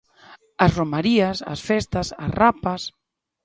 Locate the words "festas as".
1.69-2.31